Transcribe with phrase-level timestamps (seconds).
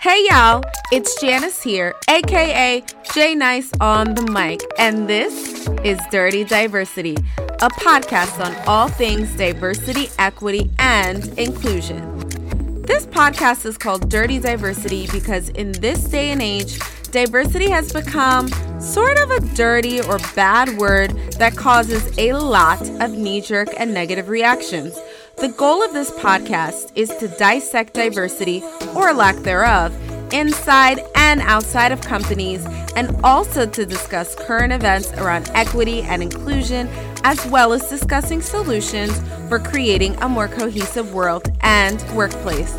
[0.00, 6.44] Hey y'all, it's Janice here, aka J Nice on the mic, and this is Dirty
[6.44, 12.16] Diversity, a podcast on all things diversity, equity, and inclusion.
[12.82, 16.78] This podcast is called Dirty Diversity because in this day and age,
[17.10, 18.46] diversity has become
[18.80, 23.92] sort of a dirty or bad word that causes a lot of knee jerk and
[23.92, 24.96] negative reactions.
[25.40, 28.60] The goal of this podcast is to dissect diversity,
[28.96, 29.94] or lack thereof,
[30.32, 36.88] inside and outside of companies, and also to discuss current events around equity and inclusion,
[37.22, 39.16] as well as discussing solutions
[39.48, 42.76] for creating a more cohesive world and workplace.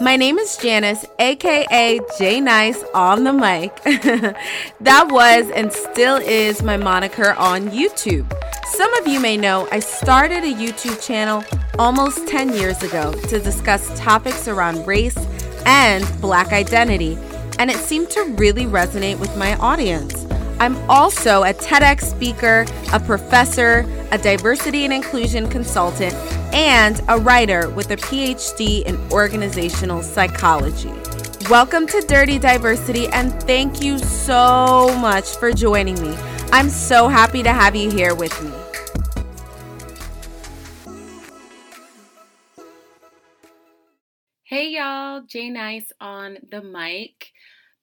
[0.00, 3.74] My name is Janice, aka J Nice on the mic.
[4.80, 8.32] that was and still is my moniker on YouTube.
[8.66, 11.44] Some of you may know I started a YouTube channel
[11.78, 15.16] almost 10 years ago to discuss topics around race
[15.66, 17.18] and black identity,
[17.58, 20.24] and it seemed to really resonate with my audience.
[20.60, 26.14] I'm also a TEDx speaker, a professor, a diversity and inclusion consultant,
[26.54, 30.92] and a writer with a PhD in organizational psychology.
[31.50, 36.16] Welcome to Dirty Diversity, and thank you so much for joining me.
[36.52, 38.52] I'm so happy to have you here with me.
[44.46, 47.32] Hey y'all, J Nice on the mic.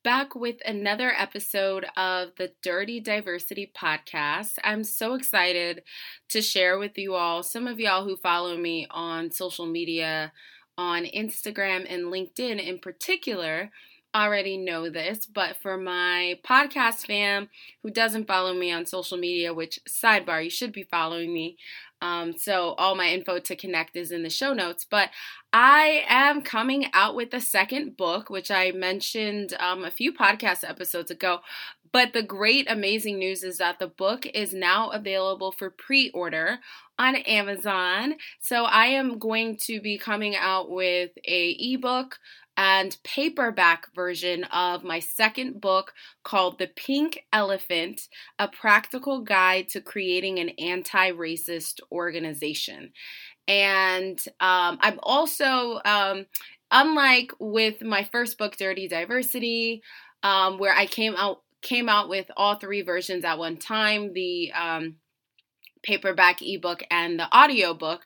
[0.04, 4.60] Back with another episode of the Dirty Diversity Podcast.
[4.64, 5.82] I'm so excited
[6.30, 10.34] to share with you all, some of y'all who follow me on social media,
[10.78, 13.72] on Instagram and LinkedIn in particular,
[14.14, 17.50] already know this, but for my podcast fam
[17.82, 21.58] who doesn't follow me on social media, which sidebar, you should be following me.
[22.02, 24.86] Um, so all my info to connect is in the show notes.
[24.90, 25.10] But
[25.54, 30.68] I am coming out with the second book, which I mentioned um, a few podcast
[30.68, 31.40] episodes ago.
[31.92, 36.60] But the great, amazing news is that the book is now available for pre order
[36.98, 38.16] on Amazon.
[38.40, 42.18] So I am going to be coming out with a ebook
[42.56, 45.94] and paperback version of my second book
[46.24, 48.08] called The Pink Elephant
[48.40, 52.92] A Practical Guide to Creating an Anti Racist Organization.
[53.48, 56.26] And um, I'm also, um,
[56.70, 59.82] unlike with my first book, Dirty Diversity,
[60.24, 64.52] um, where I came out came out with all three versions at one time the
[64.52, 64.96] um,
[65.84, 68.02] paperback ebook and the audiobook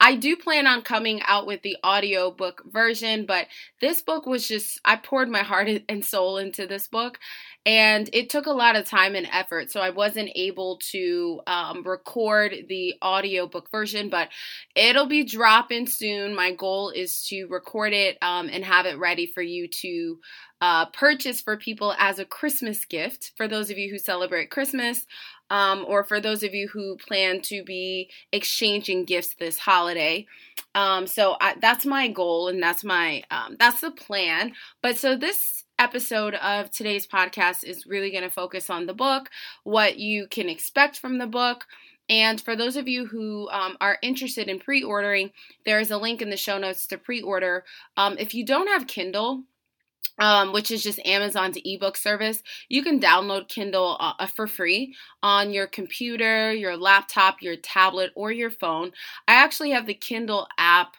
[0.00, 3.48] I do plan on coming out with the audiobook version, but
[3.80, 7.18] this book was just, I poured my heart and soul into this book.
[7.68, 11.82] And it took a lot of time and effort, so I wasn't able to um,
[11.84, 14.30] record the audiobook version, but
[14.74, 16.34] it'll be dropping soon.
[16.34, 20.18] My goal is to record it um, and have it ready for you to
[20.62, 25.04] uh, purchase for people as a Christmas gift for those of you who celebrate Christmas
[25.50, 30.26] um, or for those of you who plan to be exchanging gifts this holiday.
[30.74, 34.54] Um, so I, that's my goal and that's my um, that's the plan.
[34.82, 39.30] But so this episode of today's podcast is really going to focus on the book,
[39.64, 41.66] what you can expect from the book.
[42.08, 45.30] And for those of you who um, are interested in pre ordering,
[45.64, 47.64] there is a link in the show notes to pre order.
[47.96, 49.44] Um, if you don't have Kindle,
[50.18, 52.42] um, which is just Amazon's ebook service.
[52.68, 58.10] You can download Kindle uh, uh, for free on your computer, your laptop, your tablet,
[58.14, 58.92] or your phone.
[59.26, 60.96] I actually have the Kindle app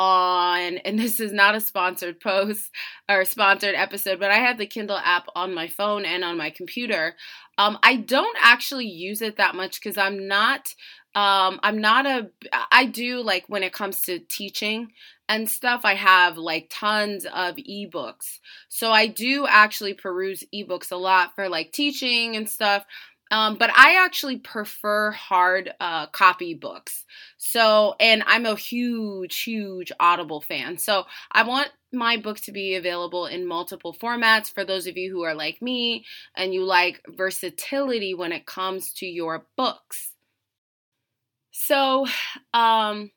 [0.00, 2.70] on, and this is not a sponsored post
[3.08, 6.48] or sponsored episode, but I have the Kindle app on my phone and on my
[6.48, 7.16] computer.
[7.58, 10.74] Um, I don't actually use it that much because I'm not
[11.16, 12.30] um i'm not a
[12.70, 14.92] i do like when it comes to teaching
[15.30, 18.40] and stuff, I have like tons of ebooks.
[18.68, 22.84] So I do actually peruse ebooks a lot for like teaching and stuff.
[23.30, 27.04] Um, but I actually prefer hard uh, copy books.
[27.38, 30.78] So, and I'm a huge, huge Audible fan.
[30.78, 35.10] So, I want my book to be available in multiple formats for those of you
[35.12, 36.04] who are like me
[36.36, 40.14] and you like versatility when it comes to your books.
[41.52, 42.06] So,
[42.52, 43.10] um,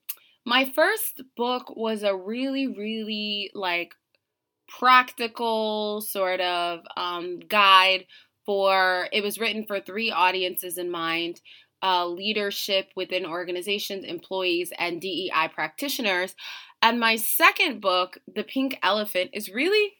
[0.45, 3.93] my first book was a really, really like
[4.67, 8.05] practical sort of um, guide
[8.45, 11.41] for it was written for three audiences in mind
[11.83, 16.33] uh, leadership within organizations, employees, and DEI practitioners.
[16.81, 19.93] And my second book, The Pink Elephant, is really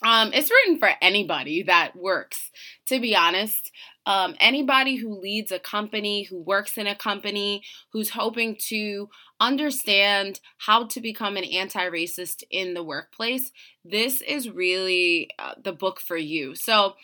[0.00, 2.52] Um, it's written for anybody that works,
[2.86, 3.72] to be honest.
[4.06, 7.62] Um, anybody who leads a company, who works in a company,
[7.92, 9.08] who's hoping to
[9.40, 13.50] understand how to become an anti racist in the workplace,
[13.84, 16.54] this is really uh, the book for you.
[16.54, 16.94] So,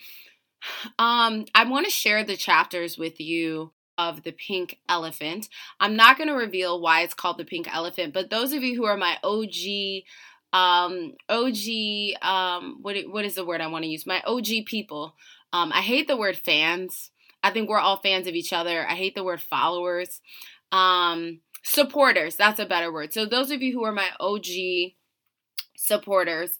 [0.99, 5.47] um, I want to share the chapters with you of the pink elephant.
[5.79, 8.75] I'm not going to reveal why it's called the pink elephant, but those of you
[8.75, 10.03] who are my OG
[10.53, 14.05] um OG um what what is the word I want to use?
[14.05, 15.15] My OG people.
[15.51, 17.11] Um I hate the word fans.
[17.43, 18.87] I think we're all fans of each other.
[18.87, 20.21] I hate the word followers.
[20.71, 23.11] Um supporters, that's a better word.
[23.11, 24.93] So those of you who are my OG
[25.75, 26.57] supporters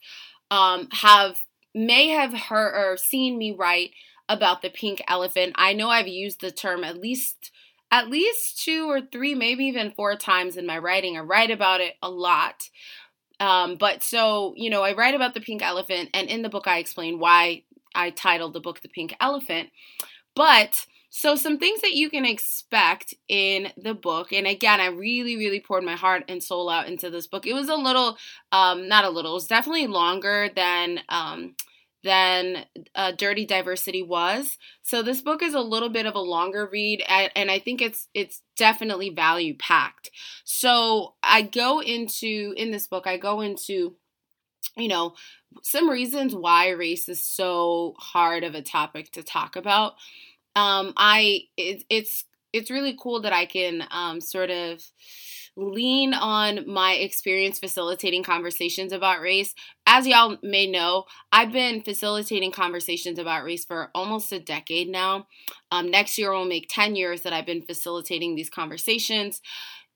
[0.52, 1.40] um have
[1.76, 3.92] may have heard or seen me write
[4.28, 5.54] about the pink elephant.
[5.56, 7.52] I know I've used the term at least
[7.92, 11.18] at least two or three, maybe even four times in my writing.
[11.18, 12.70] I write about it a lot.
[13.40, 16.68] Um, but so, you know, I write about the pink elephant, and in the book,
[16.68, 17.64] I explain why
[17.94, 19.70] I titled the book The Pink Elephant.
[20.36, 25.38] But so, some things that you can expect in the book, and again, I really,
[25.38, 27.46] really poured my heart and soul out into this book.
[27.46, 28.18] It was a little,
[28.52, 31.56] um, not a little, it was definitely longer than um,
[32.06, 34.60] than uh, Dirty Diversity was.
[34.84, 38.08] So this book is a little bit of a longer read, and I think it's
[38.14, 40.12] it's definitely value packed.
[40.46, 43.96] So I go into in this book, I go into
[44.78, 45.16] you know
[45.64, 49.94] some reasons why race is so hard of a topic to talk about.
[50.56, 54.80] Um, I it, it's it's really cool that I can um, sort of
[55.58, 59.54] lean on my experience facilitating conversations about race.
[59.86, 65.28] As y'all may know, I've been facilitating conversations about race for almost a decade now.
[65.72, 69.42] Um, next year will make 10 years that I've been facilitating these conversations.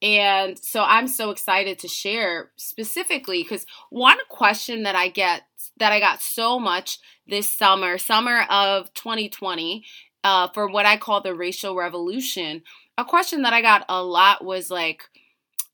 [0.01, 5.41] And so I'm so excited to share specifically because one question that I get
[5.77, 9.83] that I got so much this summer, summer of 2020,
[10.23, 12.63] uh, for what I call the racial revolution,
[12.97, 15.03] a question that I got a lot was like,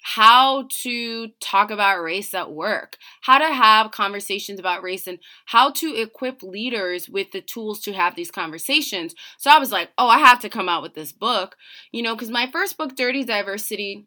[0.07, 5.71] how to talk about race at work, how to have conversations about race, and how
[5.71, 9.15] to equip leaders with the tools to have these conversations.
[9.39, 11.55] So I was like, oh, I have to come out with this book,
[11.91, 14.05] you know, because my first book, Dirty Diversity,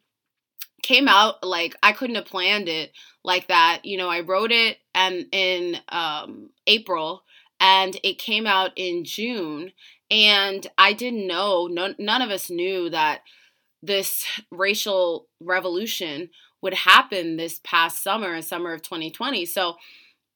[0.84, 2.92] came out like I couldn't have planned it
[3.24, 3.80] like that.
[3.82, 7.24] You know, I wrote it and in um, April
[7.58, 9.72] and it came out in June.
[10.12, 13.22] And I didn't know, none, none of us knew that
[13.82, 16.30] this racial revolution
[16.60, 19.46] would happen this past summer, summer of 2020.
[19.46, 19.76] So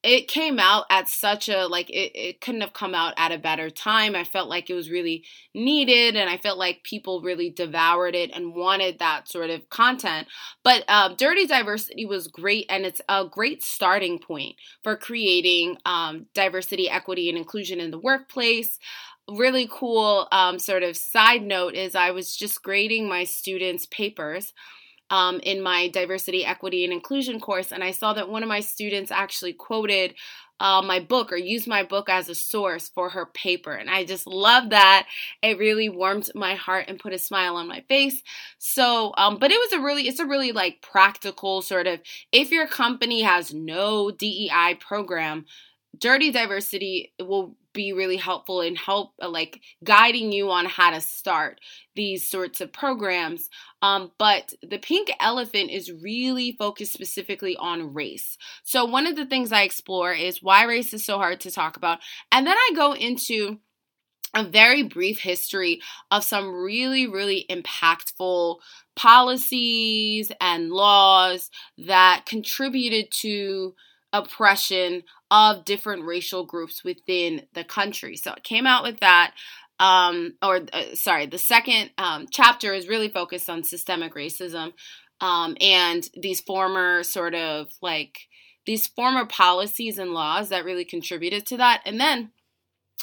[0.03, 3.39] it came out at such a like it, it couldn't have come out at a
[3.39, 4.17] better time.
[4.17, 5.25] I felt like it was really
[5.55, 10.27] needed and i felt like people really devoured it and wanted that sort of content.
[10.65, 16.27] But uh, dirty diversity was great and it's a great starting point for creating um,
[16.35, 18.79] diversity equity and inclusion in the workplace
[19.31, 24.53] really cool um, sort of side note is I was just grading my students' papers
[25.11, 28.61] um, in my diversity, equity, and inclusion course, and I saw that one of my
[28.61, 30.15] students actually quoted
[30.63, 33.73] uh, my book or used my book as a source for her paper.
[33.73, 35.09] And I just love that.
[35.43, 38.23] It really warmed my heart and put a smile on my face.
[38.59, 42.53] So, um, but it was a really, it's a really like practical sort of, if
[42.53, 45.47] your company has no DEI program,
[45.99, 51.01] Dirty Diversity will be really helpful in help uh, like guiding you on how to
[51.01, 51.61] start
[51.95, 53.49] these sorts of programs.
[53.81, 58.37] Um, but the pink elephant is really focused specifically on race.
[58.65, 61.77] So one of the things i explore is why race is so hard to talk
[61.77, 61.99] about.
[62.31, 63.59] And then i go into
[64.35, 65.81] a very brief history
[66.11, 68.59] of some really, really impactful
[68.97, 73.75] policies and laws that contributed to
[74.13, 78.17] oppression of different racial groups within the country.
[78.17, 79.35] So it came out with that.
[79.81, 84.73] Um, or uh, sorry, the second um, chapter is really focused on systemic racism
[85.21, 88.29] um, and these former sort of like
[88.67, 91.83] these former policies and laws that really contributed to that.
[91.87, 92.31] And then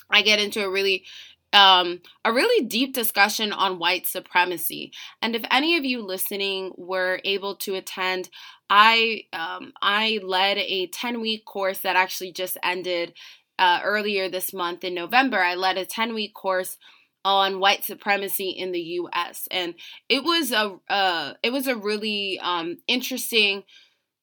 [0.09, 1.05] I get into a really
[1.53, 4.91] um, a really deep discussion on white supremacy.
[5.21, 8.29] And if any of you listening were able to attend,
[8.69, 13.13] I um, I led a 10 week course that actually just ended
[13.57, 15.39] uh, earlier this month in November.
[15.39, 16.77] I led a 10 week course
[17.25, 19.47] on white supremacy in the U.S.
[19.51, 19.73] and
[20.07, 23.63] it was a uh, it was a really um, interesting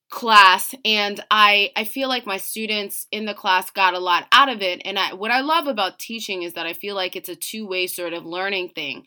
[0.09, 4.49] class and I I feel like my students in the class got a lot out
[4.49, 7.29] of it and I what I love about teaching is that I feel like it's
[7.29, 9.05] a two-way sort of learning thing.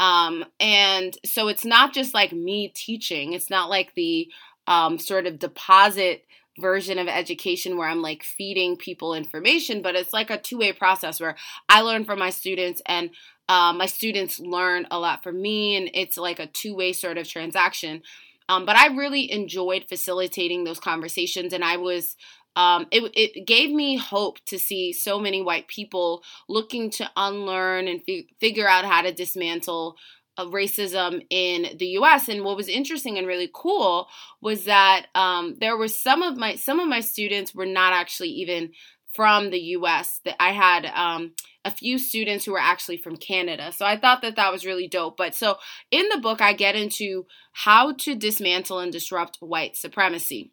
[0.00, 3.32] Um and so it's not just like me teaching.
[3.32, 4.28] It's not like the
[4.66, 6.24] um sort of deposit
[6.58, 10.72] version of education where I'm like feeding people information, but it's like a two way
[10.72, 11.36] process where
[11.68, 13.10] I learn from my students and
[13.48, 17.18] uh, my students learn a lot from me, and it's like a two way sort
[17.18, 18.02] of transaction.
[18.50, 22.16] Um, but I really enjoyed facilitating those conversations, and I was
[22.56, 27.86] um, it, it gave me hope to see so many white people looking to unlearn
[27.86, 29.96] and fi- figure out how to dismantle
[30.36, 32.28] of racism in the U.S.
[32.28, 34.08] And what was interesting and really cool
[34.40, 38.30] was that um, there were some of my some of my students were not actually
[38.30, 38.72] even
[39.12, 40.20] from the U.S.
[40.24, 41.32] That I had um,
[41.64, 43.72] a few students who were actually from Canada.
[43.72, 45.16] So I thought that that was really dope.
[45.16, 45.58] But so
[45.90, 50.52] in the book, I get into how to dismantle and disrupt white supremacy,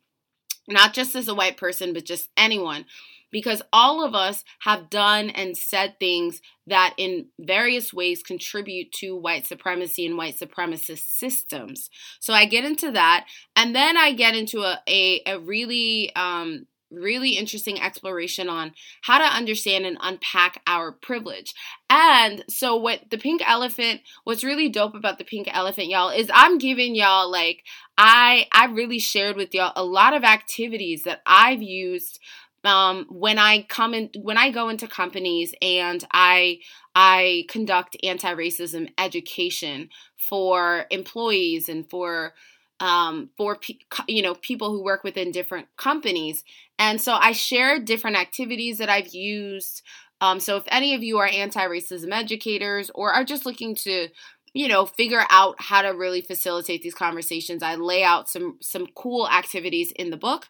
[0.67, 2.85] not just as a white person, but just anyone
[3.31, 9.15] because all of us have done and said things that in various ways contribute to
[9.15, 11.89] white supremacy and white supremacist systems.
[12.19, 16.67] So I get into that, and then I get into a, a, a really um,
[16.91, 21.53] really interesting exploration on how to understand and unpack our privilege.
[21.89, 26.31] And so what the pink elephant what's really dope about the pink elephant y'all is
[26.33, 27.63] I'm giving y'all like
[27.97, 32.19] I I really shared with y'all a lot of activities that I've used
[32.63, 36.59] um, when I come in, when I go into companies and I
[36.95, 42.33] I conduct anti-racism education for employees and for
[42.79, 43.59] um, for
[44.07, 46.43] you know people who work within different companies,
[46.77, 49.81] and so I share different activities that I've used.
[50.19, 54.07] Um, so if any of you are anti-racism educators or are just looking to
[54.53, 58.87] you know figure out how to really facilitate these conversations, I lay out some some
[58.95, 60.47] cool activities in the book.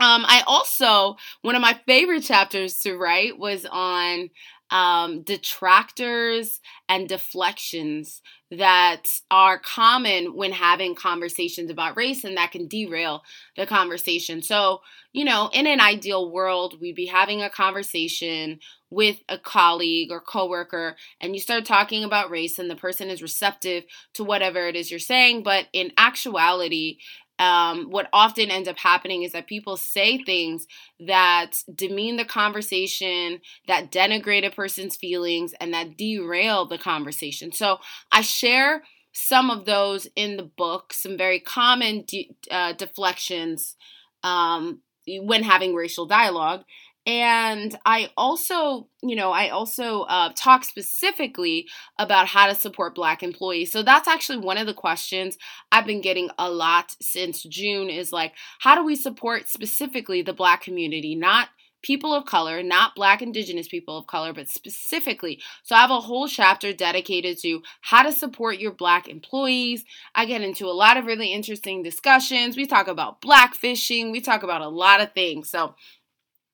[0.00, 4.30] Um, I also, one of my favorite chapters to write was on
[4.70, 8.20] um, detractors and deflections
[8.58, 13.22] that are common when having conversations about race and that can derail
[13.56, 14.42] the conversation.
[14.42, 14.80] So,
[15.12, 20.20] you know, in an ideal world, we'd be having a conversation with a colleague or
[20.20, 23.84] coworker and you start talking about race and the person is receptive
[24.14, 26.98] to whatever it is you're saying, but in actuality,
[27.38, 30.66] um, what often ends up happening is that people say things
[31.00, 37.50] that demean the conversation, that denigrate a person's feelings, and that derail the conversation.
[37.52, 37.78] So
[38.12, 43.76] I share some of those in the book, some very common de- uh, deflections
[44.22, 46.64] um, when having racial dialogue.
[47.06, 51.68] And I also, you know, I also uh, talk specifically
[51.98, 53.70] about how to support Black employees.
[53.70, 55.36] So that's actually one of the questions
[55.70, 60.32] I've been getting a lot since June is like, how do we support specifically the
[60.32, 61.48] Black community, not
[61.84, 65.40] people of color, not Black Indigenous people of color, but specifically.
[65.62, 69.84] So I have a whole chapter dedicated to how to support your Black employees.
[70.14, 72.56] I get into a lot of really interesting discussions.
[72.56, 75.50] We talk about black fishing, we talk about a lot of things.
[75.50, 75.74] So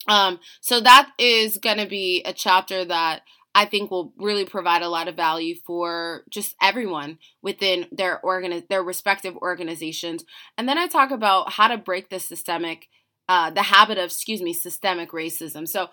[0.08, 3.22] um, so that is going to be a chapter that
[3.54, 8.68] I think will really provide a lot of value for just everyone within their organi-
[8.68, 10.24] their respective organizations.
[10.56, 12.88] And then I talk about how to break the systemic,
[13.28, 15.66] uh, the habit of, excuse me, systemic racism.
[15.66, 15.88] So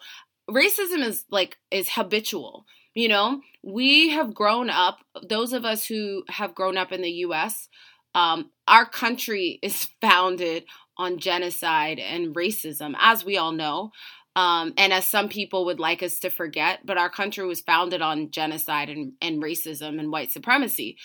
[0.50, 2.66] racism is like is habitual.
[2.94, 5.00] You know, we have grown up.
[5.28, 7.70] Those of us who have grown up in the U.S.
[8.14, 10.66] Um, our country is founded
[10.98, 13.92] on genocide and racism, as we all know.
[14.36, 18.04] Um, and as some people would like us to forget, but our country was founded
[18.04, 20.98] on genocide and, and racism and white supremacy.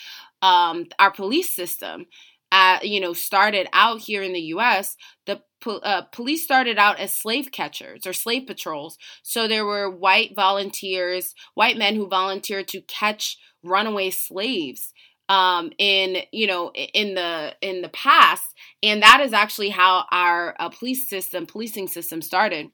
[0.43, 2.05] Um, our police system,
[2.51, 4.95] uh, you know, started out here in the U.S.
[5.25, 8.99] The uh, police started out as slave catchers or slave patrols.
[9.23, 14.93] So there were white volunteers, white men who volunteered to catch runaway slaves
[15.29, 20.55] um, in you know in the in the past, and that is actually how our
[20.59, 22.69] uh, police system, policing system started.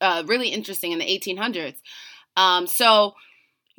[0.00, 1.76] Uh, really interesting in the 1800s.
[2.36, 3.14] Um, so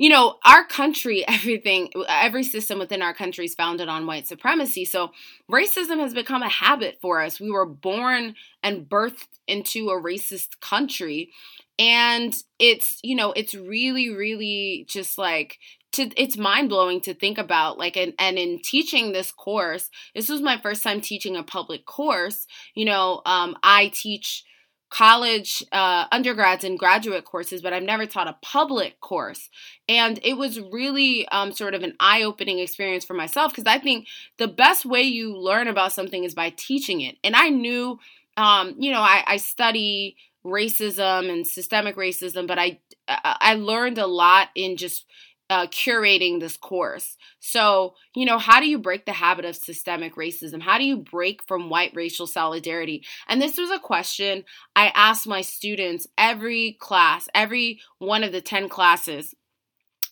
[0.02, 4.84] you know, our country, everything, every system within our country is founded on white supremacy.
[4.84, 5.12] So
[5.50, 7.40] racism has become a habit for us.
[7.40, 11.30] We were born and birthed into a racist country.
[11.78, 15.60] And it's, you know, it's really, really just like
[15.92, 20.30] to it's mind blowing to think about like and, and in teaching this course this
[20.30, 24.44] was my first time teaching a public course you know um, i teach
[24.90, 29.50] college uh, undergrads and graduate courses but i've never taught a public course.
[29.88, 34.08] And it was really um, sort of an eye-opening experience for myself because i think
[34.38, 37.18] the best way you learn about something is by teaching it.
[37.24, 38.00] And i knew
[38.38, 44.08] um, you know I, I study racism and systemic racism but i i learned a
[44.08, 45.06] lot in just
[45.52, 47.18] uh, curating this course.
[47.42, 50.62] So, you know, how do you break the habit of systemic racism?
[50.62, 53.04] How do you break from white racial solidarity?
[53.28, 54.46] And this was a question
[54.78, 59.36] I asked my students every class, every one of the 10 classes.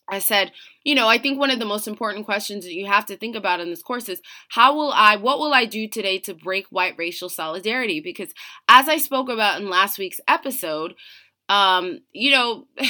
[0.09, 0.51] I said,
[0.83, 3.37] you know, I think one of the most important questions that you have to think
[3.37, 6.65] about in this course is how will I, what will I do today to break
[6.67, 8.01] white racial solidarity?
[8.01, 8.33] Because
[8.67, 10.95] as I spoke about in last week's episode,
[11.47, 12.67] um, you know,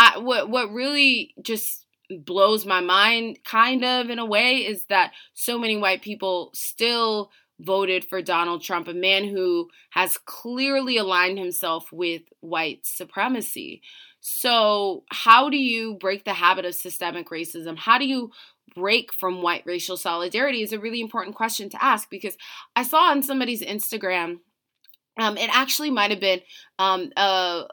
[0.00, 5.12] I, what what really just blows my mind kind of in a way is that
[5.34, 7.30] so many white people still
[7.60, 13.82] voted for Donald Trump, a man who has clearly aligned himself with white supremacy.
[14.20, 17.76] So, how do you break the habit of systemic racism?
[17.76, 18.30] How do you
[18.74, 22.38] break from white racial solidarity is a really important question to ask because
[22.74, 24.38] I saw on somebody's Instagram
[25.18, 26.40] um, it actually might have been
[26.78, 27.64] um, uh,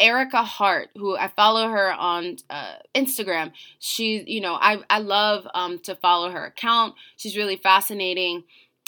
[0.00, 3.52] Ericka Hart, who I follow her on uh, Instagram.
[3.78, 6.94] She, you know, I I love um, to follow her account.
[7.16, 8.44] She's really fascinating,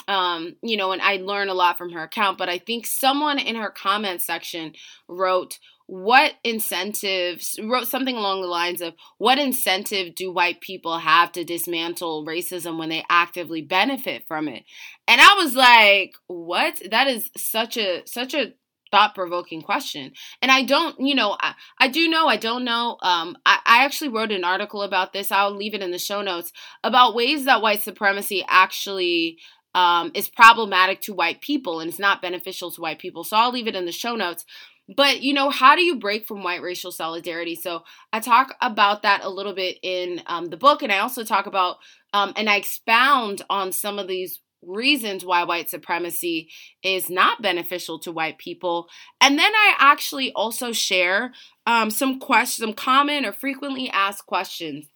[0.07, 2.39] um, you know, and I learn a lot from her account.
[2.39, 4.75] But I think someone in her comment section
[5.09, 11.33] wrote, what incentives wrote something along the lines of what incentive do white people have
[11.33, 14.65] to dismantle racism when they actively benefit from it?
[15.09, 16.83] And i was like what?
[16.91, 18.53] That is such a such a
[18.91, 20.13] thought-provoking question.
[20.43, 23.85] And i don't you know i, I do know i don't know um, I, I
[23.87, 25.33] actually wrote an article about this.
[25.33, 26.53] I'll leave it in the show notes
[26.85, 29.39] about ways that white supremacy actually
[29.75, 33.25] um, is problematic to white people and it's not beneficial to white people.
[33.25, 34.45] So i'll leave it in the show notes
[34.89, 37.55] but, you know, how do you break from white racial solidarity?
[37.55, 41.25] So I talk about that a little bit in um, the book, and I also
[41.25, 41.77] talk about
[42.15, 46.49] um, and I expound on some of these reasons why white supremacy
[46.83, 48.89] is not beneficial to white people.
[49.21, 51.33] And then I actually also share
[51.67, 54.87] um, some questions, some common or frequently asked questions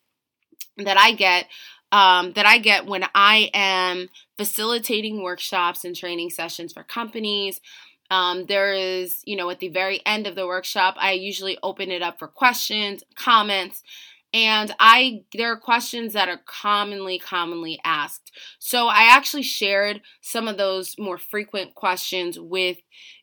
[0.78, 1.46] that I get
[1.92, 4.08] um, that I get when I am
[4.38, 7.61] facilitating workshops and training sessions for companies
[8.12, 11.90] um, there is, you know, at the very end of the workshop, I usually open
[11.90, 13.83] it up for questions, comments,
[14.35, 18.31] and I there are questions that are commonly commonly asked.
[18.59, 22.78] So I actually shared some of those more frequent questions with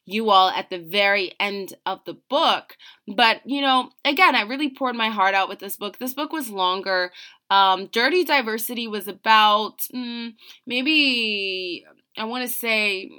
[0.05, 2.75] you all at the very end of the book.
[3.07, 5.99] But, you know, again, I really poured my heart out with this book.
[5.99, 7.11] This book was longer.
[7.51, 10.33] Um, Dirty Diversity was about mm,
[10.65, 11.85] maybe,
[12.17, 13.11] I want to say,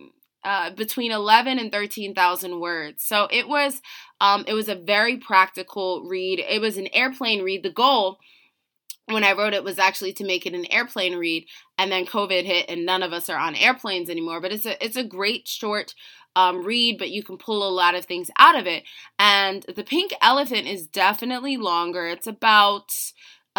[0.44, 3.04] uh, between 11 and 13,000 words.
[3.04, 3.80] So it was
[4.20, 6.40] um, it was a very practical read.
[6.40, 7.62] It was an airplane read.
[7.62, 8.18] The goal
[9.06, 11.46] when I wrote it was actually to make it an airplane read,
[11.78, 14.40] and then COVID hit, and none of us are on airplanes anymore.
[14.40, 15.94] But it's a it's a great short
[16.36, 18.84] um, read, but you can pull a lot of things out of it.
[19.18, 22.06] And the Pink Elephant is definitely longer.
[22.06, 22.92] It's about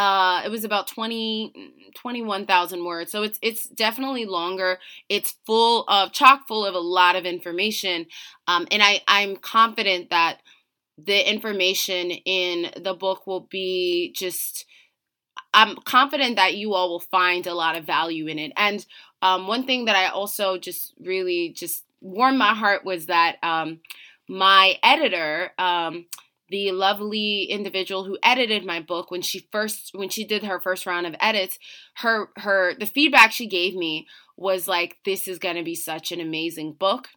[0.01, 3.11] uh, it was about 20 21,000 words.
[3.11, 4.79] So it's it's definitely longer.
[5.09, 8.07] It's full of chock full of a lot of information.
[8.47, 10.39] Um, and I I'm confident that
[10.97, 14.65] the information in the book will be just
[15.53, 18.53] I'm confident that you all will find a lot of value in it.
[18.57, 18.83] And
[19.21, 23.81] um, one thing that I also just really just warmed my heart was that um,
[24.27, 26.05] my editor, um,
[26.51, 30.85] the lovely individual who edited my book when she first when she did her first
[30.85, 31.57] round of edits
[31.95, 36.11] her her the feedback she gave me was like this is going to be such
[36.11, 37.07] an amazing book.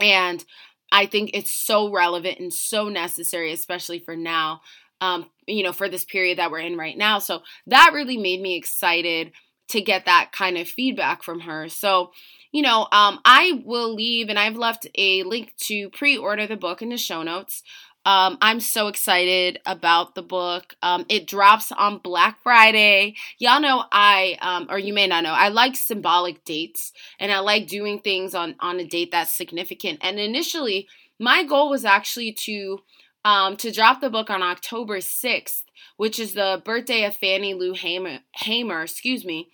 [0.00, 0.44] And
[0.90, 4.62] i think it's so relevant and so necessary especially for now
[5.02, 7.18] um you know for this period that we're in right now.
[7.18, 9.32] So that really made me excited
[9.68, 11.68] to get that kind of feedback from her.
[11.68, 12.12] So
[12.52, 16.56] you know, um, I will leave and I've left a link to pre order the
[16.56, 17.62] book in the show notes.
[18.08, 20.74] Um, I'm so excited about the book.
[20.80, 23.16] Um, it drops on Black Friday.
[23.38, 27.40] Y'all know I, um, or you may not know, I like symbolic dates and I
[27.40, 29.98] like doing things on, on a date that's significant.
[30.00, 32.78] And initially, my goal was actually to
[33.26, 35.64] um, to drop the book on October 6th,
[35.98, 39.50] which is the birthday of Fannie Lou Hamer, Hamer excuse me.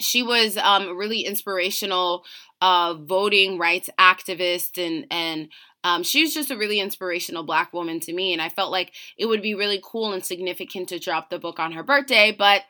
[0.00, 2.24] She was um, really inspirational
[2.60, 5.48] uh, voting rights activist and and
[5.82, 8.92] um, she was just a really inspirational black woman to me, and I felt like
[9.16, 12.62] it would be really cool and significant to drop the book on her birthday, but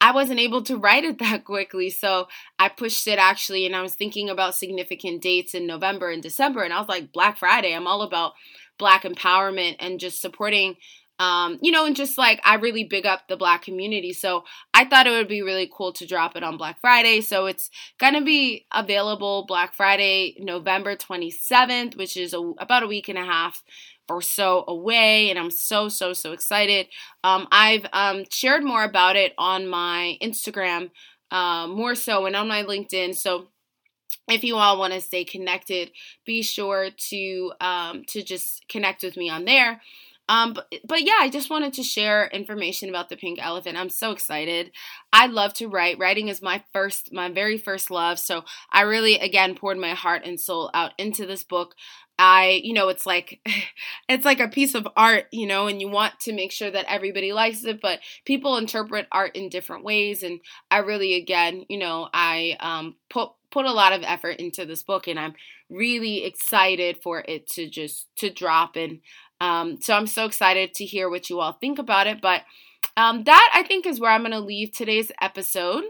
[0.00, 2.28] I wasn't able to write it that quickly, so
[2.58, 6.62] I pushed it actually, and I was thinking about significant dates in November and December,
[6.62, 8.32] and I was like, Black Friday, I'm all about
[8.78, 10.76] black empowerment and just supporting
[11.18, 14.12] um, you know, and just like I really big up the black community.
[14.12, 17.20] So I thought it would be really cool to drop it on Black Friday.
[17.20, 23.08] So it's gonna be available Black Friday, November 27th, which is a, about a week
[23.08, 23.62] and a half
[24.08, 26.88] or so away, and I'm so, so, so excited.
[27.22, 30.90] Um, I've um, shared more about it on my Instagram,
[31.30, 33.14] uh, more so, and on my LinkedIn.
[33.14, 33.48] So
[34.28, 35.90] if you all want to stay connected,
[36.24, 39.80] be sure to um, to just connect with me on there.
[40.28, 43.76] Um, but, but yeah, I just wanted to share information about the pink elephant.
[43.76, 44.70] I'm so excited.
[45.12, 45.98] I love to write.
[45.98, 48.18] Writing is my first, my very first love.
[48.18, 51.74] So I really, again, poured my heart and soul out into this book.
[52.18, 53.40] I, you know, it's like
[54.08, 56.86] it's like a piece of art, you know, and you want to make sure that
[56.88, 61.78] everybody likes it, but people interpret art in different ways and I really again, you
[61.78, 65.34] know, I um put put a lot of effort into this book and I'm
[65.70, 69.00] really excited for it to just to drop and
[69.40, 72.42] um so I'm so excited to hear what you all think about it, but
[72.96, 75.84] um that I think is where I'm going to leave today's episode.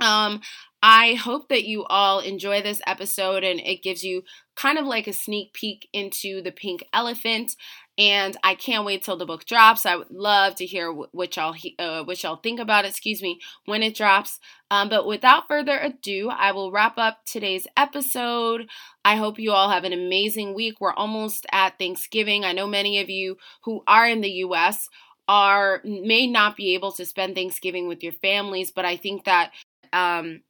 [0.00, 0.40] Um,
[0.82, 4.24] I hope that you all enjoy this episode and it gives you
[4.56, 7.54] kind of like a sneak peek into the pink elephant.
[7.98, 9.84] And I can't wait till the book drops.
[9.84, 12.88] I would love to hear what y'all uh, what y'all think about it.
[12.88, 14.38] Excuse me when it drops.
[14.70, 18.70] Um, but without further ado, I will wrap up today's episode.
[19.04, 20.80] I hope you all have an amazing week.
[20.80, 22.44] We're almost at Thanksgiving.
[22.44, 24.88] I know many of you who are in the U.S.
[25.28, 29.50] are may not be able to spend Thanksgiving with your families, but I think that
[29.92, 30.40] um,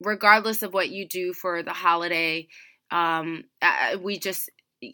[0.00, 2.46] regardless of what you do for the holiday,
[2.92, 3.44] um,
[4.00, 4.48] we just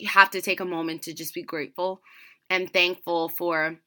[0.07, 2.01] have to take a moment to just be grateful
[2.51, 3.79] and thankful for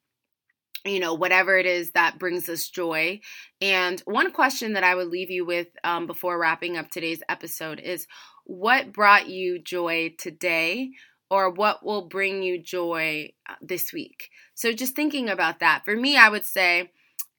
[0.84, 3.20] you know whatever it is that brings us joy
[3.60, 7.78] and one question that i would leave you with um, before wrapping up today's episode
[7.80, 8.06] is
[8.44, 10.90] what brought you joy today
[11.30, 15.94] or what will bring you joy uh, this week so just thinking about that for
[15.94, 16.90] me i would say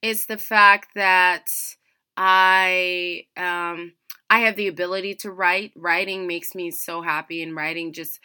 [0.04, 1.48] it's the fact that
[2.16, 3.92] I um
[4.30, 5.72] I have the ability to write.
[5.76, 8.20] Writing makes me so happy and writing just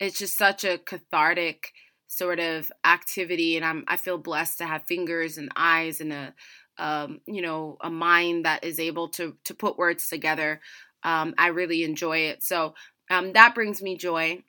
[0.00, 1.72] it's just such a cathartic
[2.06, 6.34] sort of activity and I'm I feel blessed to have fingers and eyes and a
[6.76, 10.60] um, you know, a mind that is able to to put words together.
[11.02, 12.42] Um, I really enjoy it.
[12.42, 12.74] So
[13.10, 14.42] um, that brings me joy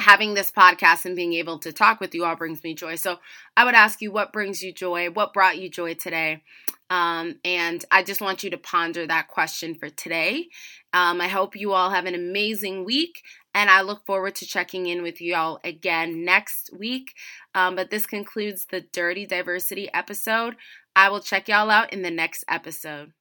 [0.00, 2.94] having this podcast and being able to talk with you all brings me joy.
[2.94, 3.18] So
[3.56, 5.10] I would ask you, what brings you joy?
[5.10, 6.42] What brought you joy today?
[6.88, 10.48] Um, and I just want you to ponder that question for today.
[10.92, 13.22] Um, I hope you all have an amazing week,
[13.58, 17.14] and I look forward to checking in with you all again next week.
[17.56, 20.54] Um, but this concludes the Dirty Diversity episode.
[20.94, 23.14] I will check y'all out in the next episode.